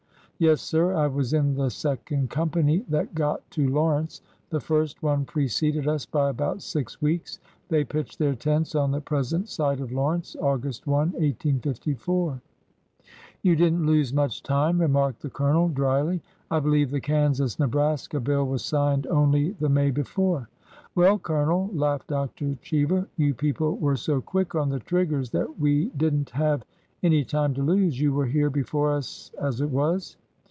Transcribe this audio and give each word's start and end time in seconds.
Yes, 0.43 0.59
sir; 0.61 0.95
I 0.95 1.05
was 1.05 1.33
in 1.33 1.53
the 1.53 1.69
second 1.69 2.31
company 2.31 2.83
that 2.89 3.13
got 3.13 3.47
to 3.51 3.69
Lawrence. 3.69 4.23
The 4.49 4.59
first 4.59 5.03
one 5.03 5.23
preceded 5.23 5.87
us 5.87 6.07
by 6.07 6.29
about 6.31 6.63
six 6.63 6.99
weeks. 6.99 7.37
They 7.69 7.83
pitched 7.83 8.17
their 8.17 8.33
tents 8.33 8.73
on 8.73 8.89
the 8.89 9.01
present 9.01 9.49
site 9.49 9.79
of 9.79 9.91
Lawrence, 9.91 10.35
August 10.41 10.87
I, 10.87 11.13
1854." 11.13 12.41
"You 13.43 13.55
did 13.55 13.71
n't 13.73 13.85
lose 13.85 14.15
much 14.15 14.41
time," 14.41 14.81
remarked 14.81 15.21
the 15.21 15.29
Colonel, 15.29 15.69
dryly." 15.69 16.23
I 16.49 16.59
believe 16.59 16.89
the 16.89 16.99
Kansas 17.01 17.59
Nebraska 17.59 18.19
bill 18.19 18.47
was 18.47 18.65
signed 18.65 19.05
only 19.05 19.51
the 19.51 19.69
May 19.69 19.91
before."" 19.91 20.49
Well, 20.95 21.19
Colonel," 21.19 21.69
laughed 21.71 22.07
Dr. 22.07 22.55
Cheever," 22.63 23.07
you 23.15 23.35
people 23.35 23.77
were 23.77 23.95
so 23.95 24.21
quick 24.21 24.55
on 24.55 24.69
the 24.69 24.79
triggers 24.79 25.29
that 25.29 25.59
we 25.59 25.89
did 25.95 26.15
n't 26.15 26.29
have 26.31 26.65
any 27.03 27.23
time 27.23 27.53
to 27.53 27.61
lose. 27.61 28.01
You 28.01 28.11
were 28.11 28.25
here 28.25 28.49
before 28.49 28.91
us, 28.91 29.31
as 29.39 29.61
it 29.61 29.69
was." 29.69 30.17